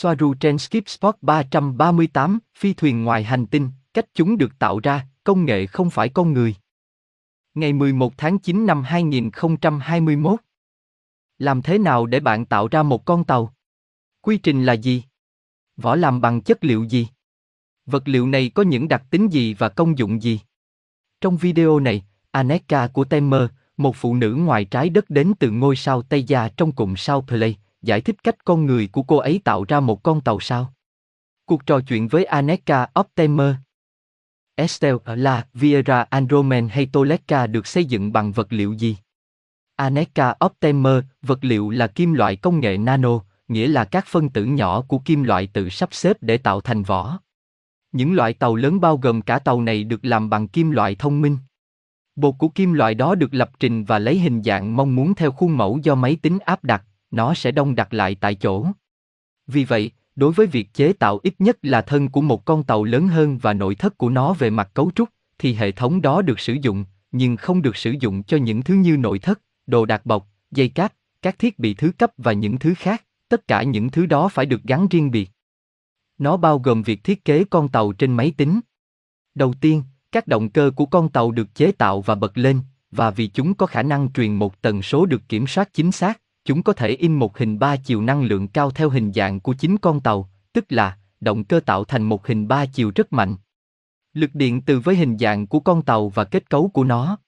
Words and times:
Soaru 0.00 0.34
trên 0.34 0.58
Skip 0.58 0.88
Spot 0.88 1.16
338, 1.22 2.38
phi 2.58 2.74
thuyền 2.74 3.04
ngoài 3.04 3.24
hành 3.24 3.46
tinh, 3.46 3.70
cách 3.94 4.06
chúng 4.14 4.38
được 4.38 4.58
tạo 4.58 4.80
ra, 4.82 5.06
công 5.24 5.44
nghệ 5.44 5.66
không 5.66 5.90
phải 5.90 6.08
con 6.08 6.32
người. 6.32 6.54
Ngày 7.54 7.72
11 7.72 8.12
tháng 8.16 8.38
9 8.38 8.66
năm 8.66 8.82
2021. 8.82 10.40
Làm 11.38 11.62
thế 11.62 11.78
nào 11.78 12.06
để 12.06 12.20
bạn 12.20 12.44
tạo 12.44 12.68
ra 12.68 12.82
một 12.82 13.04
con 13.04 13.24
tàu? 13.24 13.54
Quy 14.20 14.38
trình 14.38 14.64
là 14.64 14.72
gì? 14.72 15.02
Vỏ 15.76 15.96
làm 15.96 16.20
bằng 16.20 16.40
chất 16.40 16.64
liệu 16.64 16.84
gì? 16.84 17.08
Vật 17.86 18.08
liệu 18.08 18.26
này 18.26 18.50
có 18.54 18.62
những 18.62 18.88
đặc 18.88 19.02
tính 19.10 19.32
gì 19.32 19.54
và 19.54 19.68
công 19.68 19.98
dụng 19.98 20.22
gì? 20.22 20.40
Trong 21.20 21.36
video 21.36 21.80
này, 21.80 22.04
Aneka 22.30 22.86
của 22.86 23.04
Temer, 23.04 23.42
một 23.76 23.96
phụ 23.96 24.14
nữ 24.14 24.34
ngoài 24.34 24.64
trái 24.64 24.88
đất 24.88 25.10
đến 25.10 25.32
từ 25.38 25.50
ngôi 25.50 25.76
sao 25.76 26.02
Tây 26.02 26.22
Gia 26.22 26.48
trong 26.48 26.72
cụm 26.72 26.94
sao 26.96 27.20
Play, 27.20 27.56
giải 27.82 28.00
thích 28.00 28.16
cách 28.22 28.44
con 28.44 28.66
người 28.66 28.88
của 28.92 29.02
cô 29.02 29.16
ấy 29.16 29.40
tạo 29.44 29.64
ra 29.68 29.80
một 29.80 30.02
con 30.02 30.20
tàu 30.20 30.40
sao. 30.40 30.72
Cuộc 31.44 31.66
trò 31.66 31.80
chuyện 31.80 32.08
với 32.08 32.24
Aneka 32.24 32.86
Optimer 33.00 33.54
Estelle 34.58 34.98
là 35.04 35.46
Vieira 35.54 36.02
Andromen 36.10 36.68
hay 36.68 36.86
Toleka 36.86 37.46
được 37.46 37.66
xây 37.66 37.84
dựng 37.84 38.12
bằng 38.12 38.32
vật 38.32 38.52
liệu 38.52 38.72
gì? 38.72 38.96
Aneka 39.76 40.34
Optimer, 40.44 41.04
vật 41.22 41.38
liệu 41.44 41.70
là 41.70 41.86
kim 41.86 42.12
loại 42.12 42.36
công 42.36 42.60
nghệ 42.60 42.78
nano, 42.78 43.20
nghĩa 43.48 43.66
là 43.66 43.84
các 43.84 44.06
phân 44.06 44.28
tử 44.28 44.44
nhỏ 44.44 44.80
của 44.80 44.98
kim 44.98 45.22
loại 45.22 45.46
tự 45.46 45.68
sắp 45.68 45.88
xếp 45.92 46.16
để 46.20 46.38
tạo 46.38 46.60
thành 46.60 46.82
vỏ. 46.82 47.18
Những 47.92 48.14
loại 48.14 48.34
tàu 48.34 48.56
lớn 48.56 48.80
bao 48.80 48.96
gồm 48.96 49.22
cả 49.22 49.38
tàu 49.38 49.62
này 49.62 49.84
được 49.84 50.04
làm 50.04 50.30
bằng 50.30 50.48
kim 50.48 50.70
loại 50.70 50.94
thông 50.94 51.20
minh. 51.20 51.38
Bột 52.16 52.34
của 52.38 52.48
kim 52.48 52.72
loại 52.72 52.94
đó 52.94 53.14
được 53.14 53.34
lập 53.34 53.50
trình 53.60 53.84
và 53.84 53.98
lấy 53.98 54.18
hình 54.18 54.42
dạng 54.42 54.76
mong 54.76 54.94
muốn 54.94 55.14
theo 55.14 55.32
khuôn 55.32 55.56
mẫu 55.56 55.78
do 55.82 55.94
máy 55.94 56.16
tính 56.22 56.38
áp 56.38 56.64
đặt, 56.64 56.84
nó 57.10 57.34
sẽ 57.34 57.50
đông 57.50 57.74
đặc 57.74 57.94
lại 57.94 58.14
tại 58.14 58.34
chỗ. 58.34 58.66
Vì 59.46 59.64
vậy, 59.64 59.90
đối 60.16 60.32
với 60.32 60.46
việc 60.46 60.74
chế 60.74 60.92
tạo 60.92 61.20
ít 61.22 61.34
nhất 61.38 61.58
là 61.62 61.82
thân 61.82 62.08
của 62.08 62.20
một 62.20 62.44
con 62.44 62.64
tàu 62.64 62.84
lớn 62.84 63.08
hơn 63.08 63.38
và 63.38 63.52
nội 63.52 63.74
thất 63.74 63.98
của 63.98 64.10
nó 64.10 64.32
về 64.32 64.50
mặt 64.50 64.70
cấu 64.74 64.90
trúc, 64.94 65.08
thì 65.38 65.54
hệ 65.54 65.72
thống 65.72 66.02
đó 66.02 66.22
được 66.22 66.40
sử 66.40 66.56
dụng, 66.62 66.84
nhưng 67.12 67.36
không 67.36 67.62
được 67.62 67.76
sử 67.76 67.94
dụng 68.00 68.22
cho 68.22 68.36
những 68.36 68.62
thứ 68.62 68.74
như 68.74 68.96
nội 68.96 69.18
thất, 69.18 69.40
đồ 69.66 69.86
đạc 69.86 70.06
bọc, 70.06 70.28
dây 70.50 70.68
cáp, 70.68 70.92
các 71.22 71.38
thiết 71.38 71.58
bị 71.58 71.74
thứ 71.74 71.92
cấp 71.98 72.12
và 72.16 72.32
những 72.32 72.58
thứ 72.58 72.74
khác, 72.78 73.04
tất 73.28 73.48
cả 73.48 73.62
những 73.62 73.90
thứ 73.90 74.06
đó 74.06 74.28
phải 74.28 74.46
được 74.46 74.62
gắn 74.62 74.88
riêng 74.90 75.10
biệt. 75.10 75.30
Nó 76.18 76.36
bao 76.36 76.58
gồm 76.58 76.82
việc 76.82 77.04
thiết 77.04 77.24
kế 77.24 77.44
con 77.44 77.68
tàu 77.68 77.92
trên 77.92 78.12
máy 78.12 78.32
tính. 78.36 78.60
Đầu 79.34 79.54
tiên, 79.60 79.82
các 80.12 80.26
động 80.26 80.50
cơ 80.50 80.70
của 80.76 80.86
con 80.86 81.08
tàu 81.08 81.30
được 81.30 81.54
chế 81.54 81.72
tạo 81.72 82.00
và 82.00 82.14
bật 82.14 82.38
lên, 82.38 82.60
và 82.90 83.10
vì 83.10 83.26
chúng 83.26 83.54
có 83.54 83.66
khả 83.66 83.82
năng 83.82 84.12
truyền 84.12 84.34
một 84.34 84.62
tần 84.62 84.82
số 84.82 85.06
được 85.06 85.22
kiểm 85.28 85.46
soát 85.46 85.72
chính 85.72 85.92
xác, 85.92 86.20
chúng 86.48 86.62
có 86.62 86.72
thể 86.72 86.88
in 86.88 87.14
một 87.14 87.38
hình 87.38 87.58
ba 87.58 87.76
chiều 87.76 88.02
năng 88.02 88.22
lượng 88.22 88.48
cao 88.48 88.70
theo 88.70 88.90
hình 88.90 89.12
dạng 89.12 89.40
của 89.40 89.54
chính 89.54 89.78
con 89.78 90.00
tàu, 90.00 90.30
tức 90.52 90.64
là 90.68 90.98
động 91.20 91.44
cơ 91.44 91.60
tạo 91.60 91.84
thành 91.84 92.02
một 92.02 92.26
hình 92.26 92.48
ba 92.48 92.66
chiều 92.66 92.92
rất 92.94 93.12
mạnh. 93.12 93.36
Lực 94.14 94.34
điện 94.34 94.60
từ 94.60 94.80
với 94.80 94.96
hình 94.96 95.18
dạng 95.18 95.46
của 95.46 95.60
con 95.60 95.82
tàu 95.82 96.08
và 96.08 96.24
kết 96.24 96.50
cấu 96.50 96.68
của 96.68 96.84
nó. 96.84 97.18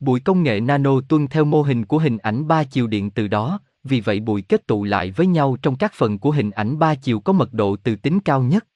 Bụi 0.00 0.20
công 0.20 0.42
nghệ 0.42 0.60
nano 0.60 1.00
tuân 1.08 1.28
theo 1.28 1.44
mô 1.44 1.62
hình 1.62 1.84
của 1.84 1.98
hình 1.98 2.18
ảnh 2.18 2.48
ba 2.48 2.64
chiều 2.64 2.86
điện 2.86 3.10
từ 3.10 3.28
đó, 3.28 3.60
vì 3.84 4.00
vậy 4.00 4.20
bụi 4.20 4.42
kết 4.42 4.66
tụ 4.66 4.84
lại 4.84 5.10
với 5.10 5.26
nhau 5.26 5.56
trong 5.62 5.76
các 5.76 5.92
phần 5.94 6.18
của 6.18 6.30
hình 6.30 6.50
ảnh 6.50 6.78
ba 6.78 6.94
chiều 6.94 7.20
có 7.20 7.32
mật 7.32 7.52
độ 7.52 7.76
từ 7.76 7.96
tính 7.96 8.20
cao 8.20 8.42
nhất. 8.42 8.66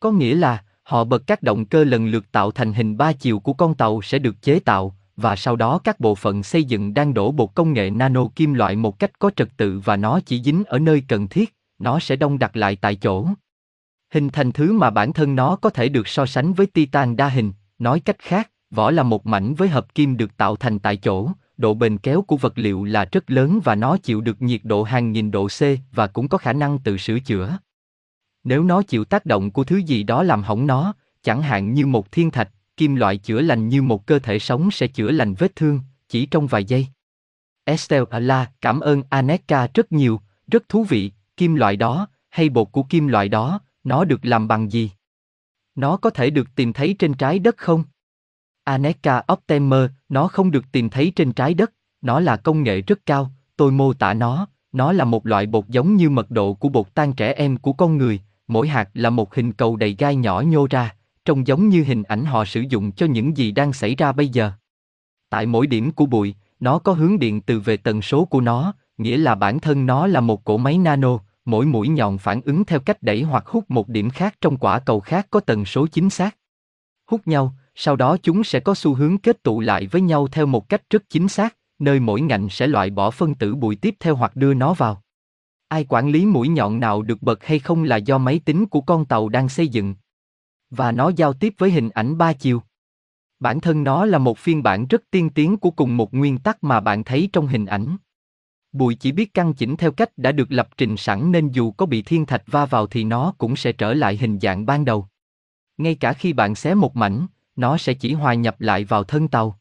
Có 0.00 0.10
nghĩa 0.10 0.34
là, 0.34 0.64
họ 0.82 1.04
bật 1.04 1.22
các 1.26 1.42
động 1.42 1.66
cơ 1.66 1.84
lần 1.84 2.06
lượt 2.06 2.32
tạo 2.32 2.50
thành 2.50 2.72
hình 2.72 2.96
ba 2.96 3.12
chiều 3.12 3.40
của 3.40 3.52
con 3.52 3.74
tàu 3.74 4.02
sẽ 4.02 4.18
được 4.18 4.42
chế 4.42 4.60
tạo, 4.60 4.96
và 5.16 5.36
sau 5.36 5.56
đó 5.56 5.78
các 5.84 6.00
bộ 6.00 6.14
phận 6.14 6.42
xây 6.42 6.64
dựng 6.64 6.94
đang 6.94 7.14
đổ 7.14 7.32
bột 7.32 7.50
công 7.54 7.72
nghệ 7.72 7.90
nano 7.90 8.28
kim 8.36 8.54
loại 8.54 8.76
một 8.76 8.98
cách 8.98 9.18
có 9.18 9.30
trật 9.36 9.48
tự 9.56 9.80
và 9.84 9.96
nó 9.96 10.20
chỉ 10.20 10.42
dính 10.42 10.64
ở 10.64 10.78
nơi 10.78 11.02
cần 11.08 11.28
thiết, 11.28 11.54
nó 11.78 11.98
sẽ 11.98 12.16
đông 12.16 12.38
đặt 12.38 12.56
lại 12.56 12.76
tại 12.76 12.94
chỗ. 12.96 13.26
Hình 14.10 14.28
thành 14.28 14.52
thứ 14.52 14.72
mà 14.72 14.90
bản 14.90 15.12
thân 15.12 15.36
nó 15.36 15.56
có 15.56 15.70
thể 15.70 15.88
được 15.88 16.08
so 16.08 16.26
sánh 16.26 16.52
với 16.52 16.66
titan 16.66 17.16
đa 17.16 17.28
hình, 17.28 17.52
nói 17.78 18.00
cách 18.00 18.18
khác, 18.18 18.50
vỏ 18.70 18.90
là 18.90 19.02
một 19.02 19.26
mảnh 19.26 19.54
với 19.54 19.68
hợp 19.68 19.94
kim 19.94 20.16
được 20.16 20.36
tạo 20.36 20.56
thành 20.56 20.78
tại 20.78 20.96
chỗ, 20.96 21.30
độ 21.56 21.74
bền 21.74 21.98
kéo 21.98 22.22
của 22.22 22.36
vật 22.36 22.58
liệu 22.58 22.84
là 22.84 23.04
rất 23.12 23.30
lớn 23.30 23.60
và 23.64 23.74
nó 23.74 23.96
chịu 23.96 24.20
được 24.20 24.42
nhiệt 24.42 24.60
độ 24.64 24.82
hàng 24.82 25.12
nghìn 25.12 25.30
độ 25.30 25.46
C 25.46 25.60
và 25.92 26.06
cũng 26.06 26.28
có 26.28 26.38
khả 26.38 26.52
năng 26.52 26.78
tự 26.78 26.96
sửa 26.96 27.18
chữa. 27.20 27.58
Nếu 28.44 28.64
nó 28.64 28.82
chịu 28.82 29.04
tác 29.04 29.26
động 29.26 29.50
của 29.50 29.64
thứ 29.64 29.76
gì 29.76 30.02
đó 30.02 30.22
làm 30.22 30.42
hỏng 30.42 30.66
nó, 30.66 30.94
chẳng 31.22 31.42
hạn 31.42 31.74
như 31.74 31.86
một 31.86 32.12
thiên 32.12 32.30
thạch, 32.30 32.50
kim 32.76 32.94
loại 32.94 33.16
chữa 33.16 33.40
lành 33.40 33.68
như 33.68 33.82
một 33.82 34.06
cơ 34.06 34.18
thể 34.18 34.38
sống 34.38 34.70
sẽ 34.70 34.86
chữa 34.86 35.10
lành 35.10 35.34
vết 35.34 35.56
thương, 35.56 35.80
chỉ 36.08 36.26
trong 36.26 36.46
vài 36.46 36.64
giây. 36.64 36.86
Estelle 37.64 38.04
Ala 38.10 38.50
cảm 38.60 38.80
ơn 38.80 39.02
Aneka 39.10 39.68
rất 39.74 39.92
nhiều, 39.92 40.20
rất 40.46 40.68
thú 40.68 40.84
vị, 40.84 41.12
kim 41.36 41.54
loại 41.54 41.76
đó, 41.76 42.08
hay 42.30 42.48
bột 42.48 42.72
của 42.72 42.82
kim 42.82 43.06
loại 43.06 43.28
đó, 43.28 43.60
nó 43.84 44.04
được 44.04 44.24
làm 44.24 44.48
bằng 44.48 44.72
gì? 44.72 44.90
Nó 45.74 45.96
có 45.96 46.10
thể 46.10 46.30
được 46.30 46.48
tìm 46.54 46.72
thấy 46.72 46.96
trên 46.98 47.14
trái 47.14 47.38
đất 47.38 47.56
không? 47.56 47.84
Aneka 48.64 49.22
Optimer, 49.32 49.90
nó 50.08 50.28
không 50.28 50.50
được 50.50 50.64
tìm 50.72 50.90
thấy 50.90 51.12
trên 51.16 51.32
trái 51.32 51.54
đất, 51.54 51.72
nó 52.00 52.20
là 52.20 52.36
công 52.36 52.62
nghệ 52.62 52.80
rất 52.80 53.06
cao, 53.06 53.30
tôi 53.56 53.72
mô 53.72 53.92
tả 53.92 54.14
nó, 54.14 54.48
nó 54.72 54.92
là 54.92 55.04
một 55.04 55.26
loại 55.26 55.46
bột 55.46 55.68
giống 55.68 55.96
như 55.96 56.10
mật 56.10 56.30
độ 56.30 56.54
của 56.54 56.68
bột 56.68 56.94
tan 56.94 57.12
trẻ 57.12 57.32
em 57.32 57.56
của 57.56 57.72
con 57.72 57.96
người, 57.96 58.20
mỗi 58.48 58.68
hạt 58.68 58.90
là 58.94 59.10
một 59.10 59.34
hình 59.34 59.52
cầu 59.52 59.76
đầy 59.76 59.96
gai 59.98 60.16
nhỏ 60.16 60.40
nhô 60.40 60.66
ra, 60.70 60.95
trông 61.26 61.46
giống 61.46 61.68
như 61.68 61.84
hình 61.84 62.02
ảnh 62.02 62.24
họ 62.24 62.44
sử 62.44 62.60
dụng 62.60 62.92
cho 62.92 63.06
những 63.06 63.36
gì 63.36 63.52
đang 63.52 63.72
xảy 63.72 63.94
ra 63.94 64.12
bây 64.12 64.28
giờ. 64.28 64.52
Tại 65.30 65.46
mỗi 65.46 65.66
điểm 65.66 65.90
của 65.90 66.06
bụi, 66.06 66.34
nó 66.60 66.78
có 66.78 66.92
hướng 66.92 67.18
điện 67.18 67.40
từ 67.40 67.60
về 67.60 67.76
tần 67.76 68.02
số 68.02 68.24
của 68.24 68.40
nó, 68.40 68.74
nghĩa 68.98 69.16
là 69.16 69.34
bản 69.34 69.60
thân 69.60 69.86
nó 69.86 70.06
là 70.06 70.20
một 70.20 70.44
cỗ 70.44 70.56
máy 70.56 70.78
nano, 70.78 71.18
mỗi 71.44 71.66
mũi 71.66 71.88
nhọn 71.88 72.18
phản 72.18 72.40
ứng 72.40 72.64
theo 72.64 72.80
cách 72.80 73.02
đẩy 73.02 73.22
hoặc 73.22 73.46
hút 73.46 73.64
một 73.68 73.88
điểm 73.88 74.10
khác 74.10 74.34
trong 74.40 74.56
quả 74.56 74.78
cầu 74.78 75.00
khác 75.00 75.26
có 75.30 75.40
tần 75.40 75.64
số 75.64 75.86
chính 75.86 76.10
xác. 76.10 76.36
Hút 77.10 77.20
nhau, 77.26 77.54
sau 77.74 77.96
đó 77.96 78.16
chúng 78.22 78.44
sẽ 78.44 78.60
có 78.60 78.74
xu 78.74 78.94
hướng 78.94 79.18
kết 79.18 79.42
tụ 79.42 79.60
lại 79.60 79.86
với 79.86 80.00
nhau 80.00 80.28
theo 80.28 80.46
một 80.46 80.68
cách 80.68 80.82
rất 80.90 81.02
chính 81.08 81.28
xác, 81.28 81.56
nơi 81.78 82.00
mỗi 82.00 82.20
ngành 82.20 82.48
sẽ 82.48 82.66
loại 82.66 82.90
bỏ 82.90 83.10
phân 83.10 83.34
tử 83.34 83.54
bụi 83.54 83.76
tiếp 83.76 83.94
theo 84.00 84.16
hoặc 84.16 84.36
đưa 84.36 84.54
nó 84.54 84.74
vào. 84.74 85.02
Ai 85.68 85.86
quản 85.88 86.08
lý 86.08 86.26
mũi 86.26 86.48
nhọn 86.48 86.80
nào 86.80 87.02
được 87.02 87.22
bật 87.22 87.44
hay 87.44 87.58
không 87.58 87.84
là 87.84 87.96
do 87.96 88.18
máy 88.18 88.40
tính 88.44 88.66
của 88.66 88.80
con 88.80 89.04
tàu 89.04 89.28
đang 89.28 89.48
xây 89.48 89.68
dựng. 89.68 89.94
Và 90.70 90.92
nó 90.92 91.10
giao 91.16 91.32
tiếp 91.32 91.54
với 91.58 91.70
hình 91.70 91.90
ảnh 91.90 92.18
ba 92.18 92.32
chiều. 92.32 92.62
Bản 93.40 93.60
thân 93.60 93.84
nó 93.84 94.04
là 94.04 94.18
một 94.18 94.38
phiên 94.38 94.62
bản 94.62 94.86
rất 94.86 95.02
tiên 95.10 95.30
tiến 95.30 95.56
của 95.56 95.70
cùng 95.70 95.96
một 95.96 96.14
nguyên 96.14 96.38
tắc 96.38 96.64
mà 96.64 96.80
bạn 96.80 97.04
thấy 97.04 97.28
trong 97.32 97.46
hình 97.46 97.66
ảnh. 97.66 97.96
Bụi 98.72 98.94
chỉ 98.94 99.12
biết 99.12 99.34
căn 99.34 99.54
chỉnh 99.54 99.76
theo 99.76 99.92
cách 99.92 100.10
đã 100.16 100.32
được 100.32 100.52
lập 100.52 100.68
trình 100.76 100.96
sẵn 100.96 101.32
nên 101.32 101.48
dù 101.48 101.70
có 101.70 101.86
bị 101.86 102.02
thiên 102.02 102.26
thạch 102.26 102.42
va 102.46 102.66
vào 102.66 102.86
thì 102.86 103.04
nó 103.04 103.34
cũng 103.38 103.56
sẽ 103.56 103.72
trở 103.72 103.94
lại 103.94 104.16
hình 104.16 104.38
dạng 104.40 104.66
ban 104.66 104.84
đầu. 104.84 105.06
Ngay 105.78 105.94
cả 105.94 106.12
khi 106.12 106.32
bạn 106.32 106.54
xé 106.54 106.74
một 106.74 106.96
mảnh, 106.96 107.26
nó 107.56 107.76
sẽ 107.76 107.94
chỉ 107.94 108.12
hòa 108.12 108.34
nhập 108.34 108.60
lại 108.60 108.84
vào 108.84 109.04
thân 109.04 109.28
tàu. 109.28 109.58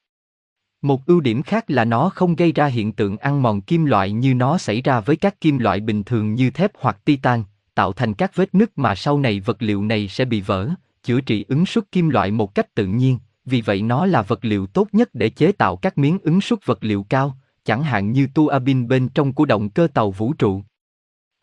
Một 0.81 1.05
ưu 1.05 1.19
điểm 1.19 1.43
khác 1.43 1.65
là 1.67 1.85
nó 1.85 2.09
không 2.09 2.35
gây 2.35 2.51
ra 2.51 2.65
hiện 2.65 2.91
tượng 2.91 3.17
ăn 3.17 3.41
mòn 3.41 3.61
kim 3.61 3.85
loại 3.85 4.11
như 4.11 4.33
nó 4.33 4.57
xảy 4.57 4.81
ra 4.81 4.99
với 4.99 5.15
các 5.15 5.41
kim 5.41 5.57
loại 5.57 5.79
bình 5.79 6.03
thường 6.03 6.33
như 6.33 6.49
thép 6.49 6.71
hoặc 6.79 7.05
titan, 7.05 7.43
tạo 7.75 7.93
thành 7.93 8.13
các 8.13 8.35
vết 8.35 8.55
nứt 8.55 8.71
mà 8.75 8.95
sau 8.95 9.19
này 9.19 9.39
vật 9.39 9.57
liệu 9.59 9.83
này 9.83 10.07
sẽ 10.07 10.25
bị 10.25 10.41
vỡ, 10.41 10.69
chữa 11.05 11.21
trị 11.21 11.45
ứng 11.47 11.65
suất 11.65 11.91
kim 11.91 12.09
loại 12.09 12.31
một 12.31 12.55
cách 12.55 12.75
tự 12.75 12.85
nhiên, 12.85 13.19
vì 13.45 13.61
vậy 13.61 13.81
nó 13.81 14.05
là 14.05 14.21
vật 14.21 14.45
liệu 14.45 14.67
tốt 14.67 14.87
nhất 14.91 15.09
để 15.13 15.29
chế 15.29 15.51
tạo 15.51 15.75
các 15.75 15.97
miếng 15.97 16.19
ứng 16.23 16.41
suất 16.41 16.65
vật 16.65 16.77
liệu 16.81 17.05
cao, 17.09 17.37
chẳng 17.63 17.83
hạn 17.83 18.11
như 18.11 18.27
tua 18.33 18.59
bin 18.59 18.87
bên 18.87 19.09
trong 19.09 19.33
của 19.33 19.45
động 19.45 19.69
cơ 19.69 19.87
tàu 19.93 20.11
vũ 20.11 20.33
trụ. 20.33 20.63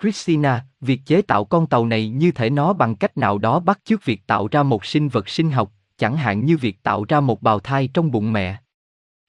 Christina, 0.03 0.65
việc 0.81 1.01
chế 1.07 1.23
tạo 1.23 1.45
con 1.45 1.67
tàu 1.67 1.87
này 1.87 2.09
như 2.09 2.31
thể 2.31 2.51
nó 2.51 2.73
bằng 2.73 2.97
cách 2.97 3.17
nào 3.17 3.39
đó 3.39 3.61
bắt 3.61 3.81
chước 3.85 4.05
việc 4.05 4.27
tạo 4.27 4.49
ra 4.51 4.63
một 4.63 4.85
sinh 4.85 5.09
vật 5.09 5.29
sinh 5.29 5.51
học, 5.51 5.73
chẳng 5.97 6.17
hạn 6.17 6.45
như 6.45 6.57
việc 6.57 6.83
tạo 6.83 7.05
ra 7.09 7.21
một 7.21 7.43
bào 7.43 7.61
thai 7.61 7.89
trong 7.95 8.11
bụng 8.11 8.33
mẹ. 8.33 8.57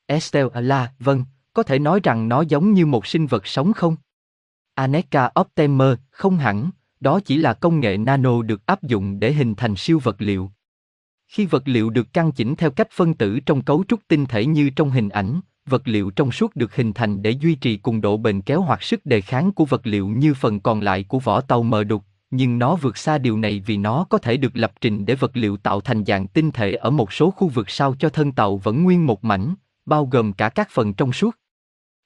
Estelle 0.05 0.87
vâng, 0.99 1.25
có 1.53 1.63
thể 1.63 1.79
nói 1.79 1.99
rằng 2.03 2.29
nó 2.29 2.41
giống 2.41 2.73
như 2.73 2.85
một 2.85 3.07
sinh 3.07 3.27
vật 3.27 3.47
sống 3.47 3.73
không? 3.73 3.95
Aneka 4.73 5.29
Optimer, 5.39 5.97
không 6.09 6.37
hẳn, 6.37 6.69
đó 7.03 7.19
chỉ 7.25 7.37
là 7.37 7.53
công 7.53 7.79
nghệ 7.79 7.97
nano 7.97 8.41
được 8.41 8.65
áp 8.65 8.83
dụng 8.83 9.19
để 9.19 9.33
hình 9.33 9.55
thành 9.55 9.75
siêu 9.75 9.99
vật 10.03 10.15
liệu. 10.19 10.51
Khi 11.27 11.45
vật 11.45 11.63
liệu 11.65 11.89
được 11.89 12.13
căn 12.13 12.31
chỉnh 12.31 12.55
theo 12.55 12.71
cách 12.71 12.87
phân 12.91 13.13
tử 13.13 13.39
trong 13.39 13.61
cấu 13.61 13.83
trúc 13.87 13.99
tinh 14.07 14.25
thể 14.25 14.45
như 14.45 14.69
trong 14.69 14.89
hình 14.89 15.09
ảnh, 15.09 15.41
vật 15.65 15.87
liệu 15.87 16.11
trong 16.11 16.31
suốt 16.31 16.55
được 16.55 16.75
hình 16.75 16.93
thành 16.93 17.21
để 17.21 17.31
duy 17.31 17.55
trì 17.55 17.77
cùng 17.77 18.01
độ 18.01 18.17
bền 18.17 18.41
kéo 18.41 18.61
hoặc 18.61 18.83
sức 18.83 19.05
đề 19.05 19.21
kháng 19.21 19.51
của 19.51 19.65
vật 19.65 19.87
liệu 19.87 20.07
như 20.07 20.33
phần 20.33 20.59
còn 20.59 20.81
lại 20.81 21.03
của 21.03 21.19
vỏ 21.19 21.41
tàu 21.41 21.63
mờ 21.63 21.83
đục, 21.83 22.03
nhưng 22.31 22.59
nó 22.59 22.75
vượt 22.75 22.97
xa 22.97 23.17
điều 23.17 23.37
này 23.37 23.63
vì 23.65 23.77
nó 23.77 24.05
có 24.09 24.17
thể 24.17 24.37
được 24.37 24.51
lập 24.53 24.73
trình 24.81 25.05
để 25.05 25.15
vật 25.15 25.37
liệu 25.37 25.57
tạo 25.57 25.81
thành 25.81 26.05
dạng 26.05 26.27
tinh 26.27 26.51
thể 26.51 26.73
ở 26.73 26.89
một 26.89 27.13
số 27.13 27.31
khu 27.31 27.47
vực 27.47 27.69
sao 27.69 27.95
cho 27.99 28.09
thân 28.09 28.31
tàu 28.31 28.57
vẫn 28.57 28.83
nguyên 28.83 29.05
một 29.05 29.23
mảnh, 29.23 29.55
bao 29.85 30.05
gồm 30.05 30.33
cả 30.33 30.49
các 30.49 30.67
phần 30.71 30.93
trong 30.93 31.13
suốt. 31.13 31.37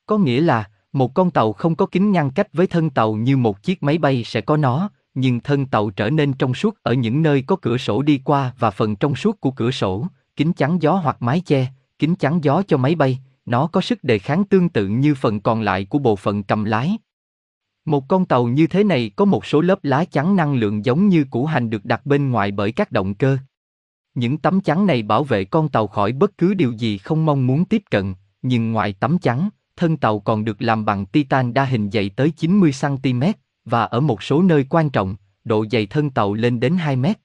Có 0.05 0.17
nghĩa 0.17 0.41
là, 0.41 0.69
một 0.93 1.13
con 1.13 1.31
tàu 1.31 1.53
không 1.53 1.75
có 1.75 1.85
kính 1.85 2.11
ngăn 2.11 2.31
cách 2.31 2.47
với 2.53 2.67
thân 2.67 2.89
tàu 2.89 3.13
như 3.13 3.37
một 3.37 3.63
chiếc 3.63 3.83
máy 3.83 3.97
bay 3.97 4.23
sẽ 4.23 4.41
có 4.41 4.57
nó, 4.57 4.89
nhưng 5.19 5.39
thân 5.39 5.65
tàu 5.65 5.89
trở 5.89 6.09
nên 6.09 6.33
trong 6.33 6.53
suốt 6.53 6.83
ở 6.83 6.93
những 6.93 7.21
nơi 7.21 7.41
có 7.41 7.55
cửa 7.55 7.77
sổ 7.77 8.01
đi 8.01 8.21
qua 8.23 8.53
và 8.59 8.71
phần 8.71 8.95
trong 8.95 9.15
suốt 9.15 9.41
của 9.41 9.51
cửa 9.51 9.71
sổ, 9.71 10.07
kính 10.35 10.53
chắn 10.53 10.81
gió 10.81 10.93
hoặc 10.93 11.17
mái 11.19 11.41
che, 11.45 11.67
kính 11.99 12.15
chắn 12.15 12.43
gió 12.43 12.61
cho 12.67 12.77
máy 12.77 12.95
bay, 12.95 13.19
nó 13.45 13.67
có 13.67 13.81
sức 13.81 14.03
đề 14.03 14.19
kháng 14.19 14.43
tương 14.43 14.69
tự 14.69 14.87
như 14.87 15.15
phần 15.15 15.39
còn 15.39 15.61
lại 15.61 15.85
của 15.85 15.99
bộ 15.99 16.15
phận 16.15 16.43
cầm 16.43 16.63
lái. 16.63 16.97
Một 17.85 18.07
con 18.07 18.25
tàu 18.25 18.47
như 18.47 18.67
thế 18.67 18.83
này 18.83 19.11
có 19.15 19.25
một 19.25 19.45
số 19.45 19.61
lớp 19.61 19.79
lá 19.83 20.05
chắn 20.05 20.35
năng 20.35 20.55
lượng 20.55 20.85
giống 20.85 21.09
như 21.09 21.23
củ 21.23 21.45
hành 21.45 21.69
được 21.69 21.85
đặt 21.85 22.05
bên 22.05 22.31
ngoài 22.31 22.51
bởi 22.51 22.71
các 22.71 22.91
động 22.91 23.13
cơ. 23.13 23.37
Những 24.15 24.37
tấm 24.37 24.61
chắn 24.61 24.85
này 24.85 25.03
bảo 25.03 25.23
vệ 25.23 25.45
con 25.45 25.69
tàu 25.69 25.87
khỏi 25.87 26.11
bất 26.11 26.37
cứ 26.37 26.53
điều 26.53 26.71
gì 26.71 26.97
không 26.97 27.25
mong 27.25 27.47
muốn 27.47 27.65
tiếp 27.65 27.83
cận, 27.91 28.13
nhưng 28.41 28.71
ngoài 28.71 28.93
tấm 28.99 29.19
chắn, 29.19 29.49
thân 29.77 29.97
tàu 29.97 30.19
còn 30.19 30.45
được 30.45 30.61
làm 30.61 30.85
bằng 30.85 31.05
titan 31.05 31.53
đa 31.53 31.65
hình 31.65 31.91
dày 31.91 32.09
tới 32.09 32.31
90 32.31 32.71
cm, 32.81 33.23
và 33.69 33.83
ở 33.83 33.99
một 33.99 34.23
số 34.23 34.41
nơi 34.41 34.65
quan 34.69 34.89
trọng, 34.89 35.15
độ 35.43 35.65
dày 35.71 35.85
thân 35.85 36.09
tàu 36.09 36.33
lên 36.33 36.59
đến 36.59 36.77
2 36.77 36.95
mét. 36.95 37.17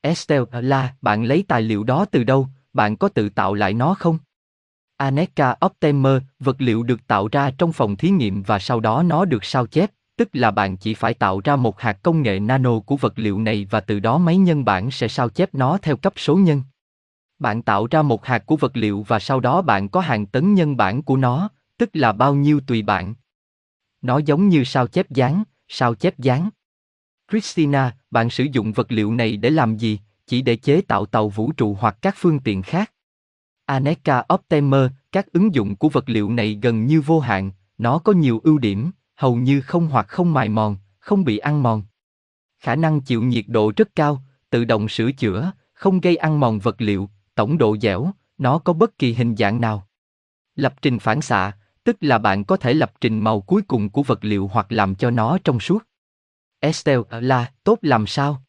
Estelle 0.00 0.90
bạn 1.00 1.24
lấy 1.24 1.44
tài 1.48 1.62
liệu 1.62 1.84
đó 1.84 2.04
từ 2.04 2.24
đâu, 2.24 2.48
bạn 2.72 2.96
có 2.96 3.08
tự 3.08 3.28
tạo 3.28 3.54
lại 3.54 3.74
nó 3.74 3.94
không? 3.94 4.18
Aneka 4.96 5.56
Optimer, 5.66 6.22
vật 6.40 6.56
liệu 6.58 6.82
được 6.82 7.06
tạo 7.06 7.28
ra 7.32 7.50
trong 7.58 7.72
phòng 7.72 7.96
thí 7.96 8.10
nghiệm 8.10 8.42
và 8.42 8.58
sau 8.58 8.80
đó 8.80 9.02
nó 9.02 9.24
được 9.24 9.44
sao 9.44 9.66
chép, 9.66 9.90
tức 10.16 10.28
là 10.32 10.50
bạn 10.50 10.76
chỉ 10.76 10.94
phải 10.94 11.14
tạo 11.14 11.40
ra 11.44 11.56
một 11.56 11.80
hạt 11.80 12.02
công 12.02 12.22
nghệ 12.22 12.40
nano 12.40 12.80
của 12.80 12.96
vật 12.96 13.12
liệu 13.16 13.38
này 13.38 13.66
và 13.70 13.80
từ 13.80 14.00
đó 14.00 14.18
máy 14.18 14.36
nhân 14.36 14.64
bản 14.64 14.90
sẽ 14.90 15.08
sao 15.08 15.28
chép 15.28 15.54
nó 15.54 15.78
theo 15.82 15.96
cấp 15.96 16.12
số 16.16 16.36
nhân. 16.36 16.62
Bạn 17.38 17.62
tạo 17.62 17.86
ra 17.90 18.02
một 18.02 18.26
hạt 18.26 18.46
của 18.46 18.56
vật 18.56 18.76
liệu 18.76 19.02
và 19.02 19.18
sau 19.18 19.40
đó 19.40 19.62
bạn 19.62 19.88
có 19.88 20.00
hàng 20.00 20.26
tấn 20.26 20.54
nhân 20.54 20.76
bản 20.76 21.02
của 21.02 21.16
nó, 21.16 21.48
tức 21.78 21.90
là 21.92 22.12
bao 22.12 22.34
nhiêu 22.34 22.60
tùy 22.66 22.82
bạn. 22.82 23.14
Nó 24.02 24.18
giống 24.18 24.48
như 24.48 24.64
sao 24.64 24.86
chép 24.86 25.10
dán, 25.10 25.42
sao 25.76 25.94
chép 25.94 26.18
dán. 26.18 26.50
Christina, 27.30 27.96
bạn 28.10 28.30
sử 28.30 28.44
dụng 28.52 28.72
vật 28.72 28.92
liệu 28.92 29.14
này 29.14 29.36
để 29.36 29.50
làm 29.50 29.76
gì? 29.76 30.00
Chỉ 30.26 30.42
để 30.42 30.56
chế 30.56 30.80
tạo 30.80 31.06
tàu 31.06 31.28
vũ 31.28 31.52
trụ 31.52 31.76
hoặc 31.80 31.98
các 32.02 32.14
phương 32.18 32.40
tiện 32.40 32.62
khác. 32.62 32.92
Aneka 33.66 34.24
Optimer, 34.34 34.90
các 35.12 35.32
ứng 35.32 35.54
dụng 35.54 35.76
của 35.76 35.88
vật 35.88 36.08
liệu 36.08 36.30
này 36.30 36.58
gần 36.62 36.86
như 36.86 37.00
vô 37.00 37.20
hạn, 37.20 37.50
nó 37.78 37.98
có 37.98 38.12
nhiều 38.12 38.40
ưu 38.44 38.58
điểm, 38.58 38.90
hầu 39.14 39.36
như 39.36 39.60
không 39.60 39.86
hoặc 39.88 40.08
không 40.08 40.32
mài 40.32 40.48
mòn, 40.48 40.76
không 40.98 41.24
bị 41.24 41.38
ăn 41.38 41.62
mòn. 41.62 41.82
Khả 42.58 42.76
năng 42.76 43.00
chịu 43.00 43.22
nhiệt 43.22 43.44
độ 43.48 43.72
rất 43.76 43.88
cao, 43.94 44.22
tự 44.50 44.64
động 44.64 44.88
sửa 44.88 45.12
chữa, 45.12 45.52
không 45.72 46.00
gây 46.00 46.16
ăn 46.16 46.40
mòn 46.40 46.58
vật 46.58 46.76
liệu, 46.78 47.10
tổng 47.34 47.58
độ 47.58 47.76
dẻo, 47.76 48.10
nó 48.38 48.58
có 48.58 48.72
bất 48.72 48.98
kỳ 48.98 49.14
hình 49.14 49.36
dạng 49.36 49.60
nào. 49.60 49.88
Lập 50.54 50.74
trình 50.82 50.98
phản 50.98 51.20
xạ, 51.20 51.52
tức 51.84 51.96
là 52.00 52.18
bạn 52.18 52.44
có 52.44 52.56
thể 52.56 52.74
lập 52.74 52.92
trình 53.00 53.18
màu 53.18 53.40
cuối 53.40 53.62
cùng 53.62 53.90
của 53.90 54.02
vật 54.02 54.24
liệu 54.24 54.50
hoặc 54.52 54.72
làm 54.72 54.94
cho 54.94 55.10
nó 55.10 55.38
trong 55.44 55.60
suốt. 55.60 55.78
Estelle 56.60 57.02
ờ, 57.08 57.20
là 57.20 57.52
tốt 57.64 57.78
làm 57.82 58.06
sao? 58.06 58.42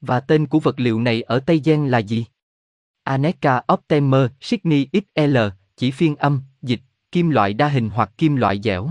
Và 0.00 0.20
tên 0.20 0.46
của 0.46 0.60
vật 0.60 0.80
liệu 0.80 1.00
này 1.00 1.22
ở 1.22 1.40
Tây 1.40 1.60
Giang 1.64 1.86
là 1.86 1.98
gì? 1.98 2.26
Aneka 3.04 3.62
Optimer 3.72 4.30
Sydney 4.40 4.86
XL, 4.92 5.36
chỉ 5.76 5.90
phiên 5.90 6.16
âm, 6.16 6.42
dịch, 6.62 6.80
kim 7.12 7.30
loại 7.30 7.54
đa 7.54 7.68
hình 7.68 7.90
hoặc 7.90 8.10
kim 8.18 8.36
loại 8.36 8.60
dẻo. 8.64 8.90